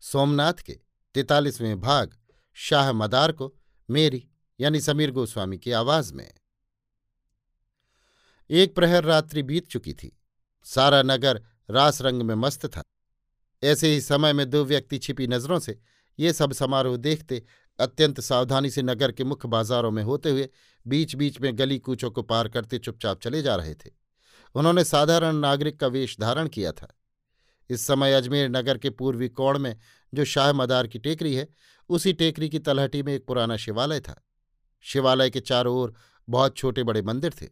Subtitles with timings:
[0.00, 0.72] सोमनाथ के
[1.14, 2.16] तैतालीसवें भाग
[2.54, 3.56] शाह मदार को
[3.90, 4.28] मेरी
[4.60, 6.34] यानी समीर गोस्वामी की आवाज़ में।
[8.50, 10.18] एक प्रहर रात्रि बीत चुकी थी।
[10.64, 12.82] सारा नगर रास रंग में मस्त था।
[13.62, 15.80] ऐसे ही समय में दो व्यक्ति छिपी नज़रों से
[16.18, 17.44] ये सब समारोह देखते
[17.80, 20.48] अत्यंत सावधानी से नगर के मुख्य बाजारों में होते हुए
[20.86, 23.90] बीच बीच में गली कूचों को पार करते चुपचाप चले जा रहे थे।
[24.54, 26.97] उन्होंने साधारण नागरिक का वेश धारण किया था।
[27.70, 29.76] इस समय अजमेर नगर के पूर्वी कोण में,
[30.14, 31.48] जो शाह मदार की टेकरी है,
[31.88, 34.26] उसी टेकरी की तलहटी में एक पुराना शिवालय था।
[34.80, 35.94] शिवालय के चारों ओर
[36.28, 37.46] बहुत छोटे बड़े मंदिर थे।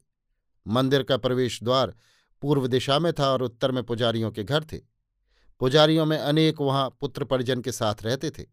[0.66, 1.94] मंदिर का प्रवेश द्वार
[2.42, 4.80] पूर्व दिशा में था और उत्तर में पुजारियों के घर थे।
[5.60, 8.44] पुजारियों में अनेक वहाँ पुत्र परिजन के साथ रहते थे।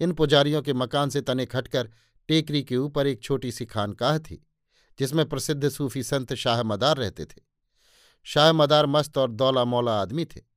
[0.00, 1.90] इन पुजारियों के मकान से तने खटकर
[2.28, 4.46] टेकरी के ऊपर एक छोटी सी खानकाह थी,
[4.98, 7.42] जिसमें प्रसिद्ध सूफी संत शाह मदार रहते थे।
[8.22, 10.53] शाह मदार मस्त और दौला मौला आदमी थे।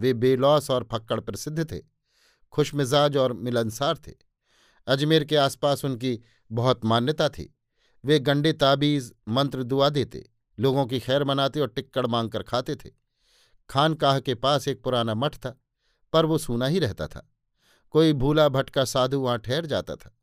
[0.00, 1.78] वे बेलौस और फक्कड़ प्रसिद्ध थे
[2.52, 4.12] खुशमिजाज और मिलनसार थे।
[4.86, 6.20] अजमेर के आसपास उनकी
[6.52, 7.54] बहुत मान्यता थी।
[8.04, 12.76] वे गंडे ताबीज, मंत्र दुआ देते, लोगों की खैर मनाते और टिक्कड़ मांग कर खाते
[12.76, 12.90] थे।
[13.70, 15.60] खानकाह के पास एक पुराना मठ था,
[16.12, 17.32] पर वो सूना ही रहता था।
[17.90, 20.18] कोई भूला भटका साधु वहाँ ठहर जाता था।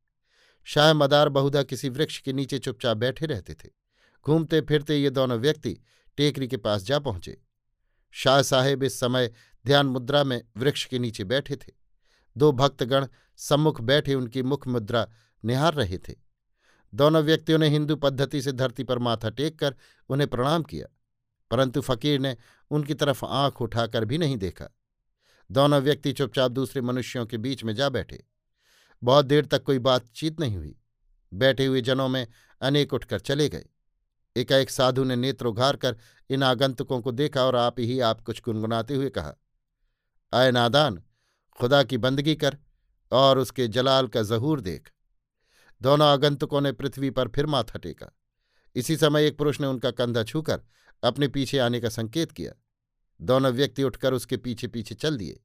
[0.64, 3.70] शाह मदार बहुधा किसी वृक्ष के नीचे चुपचाप बैठे रहते थे।
[4.26, 5.78] घूमते फिरते ये दोनों व्यक्ति
[6.18, 7.42] टेकरी के पास जा पहुँचे।
[8.16, 9.31] शाह साहेब इस समय
[9.66, 11.72] ध्यान मुद्रा में वृक्ष के नीचे बैठे थे।
[12.35, 13.07] दो भक्तगण
[13.40, 15.07] सम्मुख बैठे उनकी मुख मुद्रा
[15.44, 16.16] निहार रहे थे।
[16.94, 19.75] दोनों व्यक्तियों ने हिंदू पद्धति से धरती पर माथा टेक कर
[20.09, 20.88] उन्हें प्रणाम किया,
[21.52, 22.35] परंतु फकीर ने
[22.72, 24.69] उनकी तरफ़ आँख उठाकर भी नहीं देखा।
[25.50, 28.23] दोनों व्यक्ति चुपचाप दूसरे मनुष्यों के बीच में जा बैठे।
[29.02, 30.75] बहुत देर तक कोई बातचीत नहीं हुई।
[31.31, 32.28] बैठे हुए जनों में
[32.62, 33.66] अनेक उठकर चले गए।
[34.36, 35.98] एकाएक साधु ने नेत्र उघार कर
[36.30, 39.34] इन आगंतुकों को देखा और आप ही आप कुछ गुनगुनाते हुए कहा,
[40.34, 41.02] आए नादान,
[41.58, 42.58] खुदा की बंदगी कर
[43.12, 44.92] और उसके जलाल का जहूर देख।
[45.82, 48.12] दोनों आगंतुकों ने पृथ्वी पर फिर माथा टेका
[48.76, 50.62] इसी समय एक पुरुष ने उनका कंधा छूकर
[51.04, 52.52] अपने पीछे आने का संकेत किया।
[53.20, 55.40] दोनों व्यक्ति उठकर उसके पीछे पीछे चल दिए।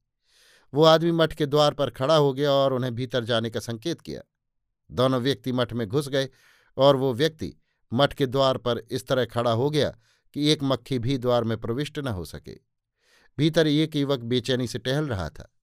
[0.73, 4.01] वो आदमी मठ के द्वार पर खड़ा हो गया और उन्हें भीतर जाने का संकेत
[4.01, 4.23] किया।
[4.91, 6.29] दोनों व्यक्ति मठ में घुस गए
[6.77, 7.55] और वो व्यक्ति
[7.93, 9.99] मठ के द्वार पर इस तरह खड़ा हो गया
[10.35, 12.59] कि एक मक्खी भी द्वार में प्रविष्ट न हो सके।
[13.39, 15.55] भीतर एक युवक बेचैनी से टहल रहा था।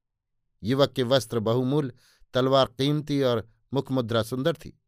[0.64, 1.92] युवक के वस्त्र बहुमूल्य,
[2.34, 4.82] तलवार कीमती और मुखमुद्रा सुंदर थी।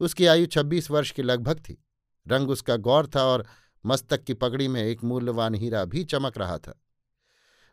[0.00, 1.84] उसकी आयु छब्बीस वर्ष की लगभग थी।
[2.28, 3.46] रंग उसका गौर था और
[3.86, 6.82] मस्तक की पगड़ी में एक मूल्यवान हीरा भी चमक रहा था।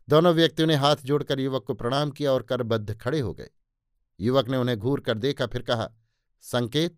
[0.10, 3.50] दोनों व्यक्तियों ने हाथ जोड़कर युवक को प्रणाम किया और करबद्ध खड़े हो गए।
[4.20, 5.92] युवक ने उन्हें घूर कर देखा, फिर कहा,
[6.42, 6.98] संकेत?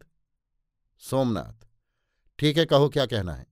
[1.00, 1.67] सोमनाथ।
[2.40, 3.48] ठीक है, कहो क्या कहना है।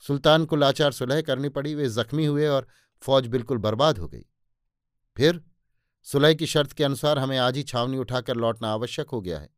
[0.00, 2.68] सुल्तान को लाचार सुलह करनी पड़ी, वे जख्मी हुए और
[3.00, 4.26] फौज बिल्कुल बर्बाद हो गई।
[5.16, 5.44] फिर,
[6.02, 9.50] सुलह की शर्त के अनुसार हमें आज ही छावनी उठाकर लौटना आवश्यक हो गया है।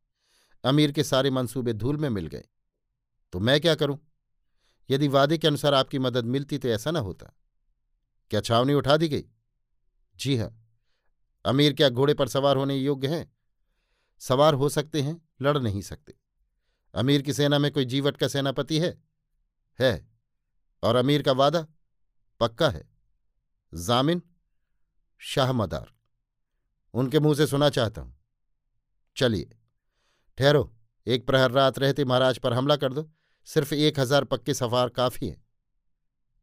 [0.64, 2.44] अमीर के सारे मंसूबे धूल में मिल गए।
[3.32, 3.98] तो मैं क्या करूँ?
[4.90, 7.32] यदि वादे के अनुसार आपकी मदद मिलती तो ऐसा ना होता।
[8.30, 9.24] क्या छावनी उठा दी गई?
[10.16, 10.68] जी हाँ।
[11.44, 13.36] अमीर क्या घोड़े पर सवार होने योग्य हैं?
[14.18, 16.23] सवार हो सकते हैं, लड़ नहीं सकते।
[16.94, 19.02] अमीर की सेना में कोई जीवट का सेनापति है?
[19.80, 20.08] है।
[20.82, 21.66] और अमीर का वादा?
[22.40, 22.88] पक्का है।
[23.74, 24.22] जामिन?
[25.18, 25.92] शाहमदार।
[26.94, 28.16] उनके मुँह से सुना चाहता हूँ।
[29.16, 29.50] चलिए।
[30.38, 30.76] ठहरो।
[31.06, 33.10] एक प्रहर रात रहते महाराज पर हमला कर दो।
[33.44, 35.44] सिर्फ़ एक हज़ार पक्के सफार काफ़ी हैं।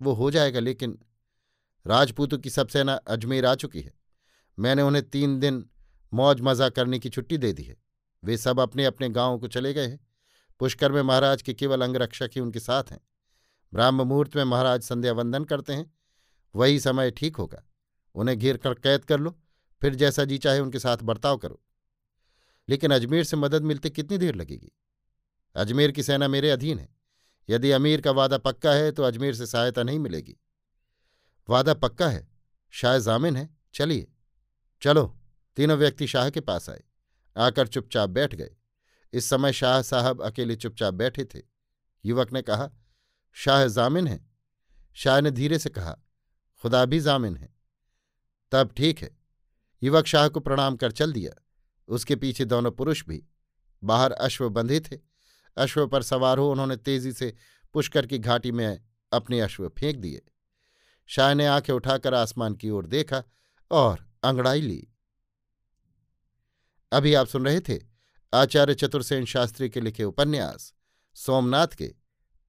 [0.01, 1.00] वो हो जाएगा, लेकिन
[1.88, 3.94] राजपूतों की सब सेना अजमेर आ चुकी है।
[4.59, 5.69] मैंने उन्हें तीन दिन
[6.13, 7.77] मौज मज़ा करने की छुट्टी दे दी है।
[8.24, 10.00] वे सब अपने अपने गाँवों को चले गए हैं।
[10.61, 13.01] पुष्कर में महाराज के केवल अंगरक्षक ही उनके साथ हैं।
[13.73, 15.93] ब्राह्म मुहूर्त में महाराज संध्या वंदन करते हैं।
[16.55, 17.63] वही समय ठीक होगा।
[18.15, 19.39] उन्हें घेर कर कैद कर लो,
[19.81, 21.61] फिर जैसा जी चाहे उनके साथ बर्ताव करो।
[22.69, 24.71] लेकिन अजमेर से मदद मिलते कितनी देर लगेगी?
[25.55, 26.89] अजमेर की सेना मेरे अधीन है।
[27.49, 30.37] यदि अमीर का वादा पक्का है तो अजमेर से सहायता नहीं मिलेगी।
[31.49, 32.29] वादा पक्का है?
[32.69, 34.11] शाह जामिन है। चलिए।
[34.81, 35.19] चलो।
[35.55, 36.83] तीनों व्यक्ति शाह के पास आए।
[37.37, 38.55] आकर चुपचाप बैठ गए।
[39.13, 41.41] इस समय शाह साहब अकेले चुपचाप बैठे थे।
[42.05, 42.69] युवक ने कहा,
[43.33, 44.29] शाह जामिन है?
[44.93, 45.97] शाह ने धीरे से कहा,
[46.61, 47.55] खुदा भी जामिन है।
[48.51, 49.17] तब ठीक है।
[49.83, 51.43] युवक शाह को प्रणाम कर चल दिया।
[51.87, 53.25] उसके पीछे दोनों पुरुष भी।
[53.83, 54.99] बाहर अश्व बंधे थे।
[55.57, 57.35] अश्व पर सवार हो उन्होंने तेज़ी से
[57.73, 60.21] पुष्कर की घाटी में अपने अश्व फेंक दिए।
[61.07, 63.23] शाह ने आँखें उठाकर आसमान की ओर देखा
[63.71, 64.87] और अंगड़ाई ली।
[66.91, 67.90] अभी आप सुन रहे थे
[68.33, 70.73] आचार्य चतुर्सेन शास्त्री के लिखे उपन्यास,
[71.15, 71.95] सोमनाथ के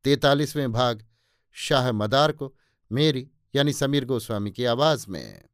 [0.04, 1.06] तैतालीसवें भाग,
[1.52, 2.56] शाह मदार को,
[2.92, 5.44] मेरी, यानी समीर गोस्वामी की आवाज़ में।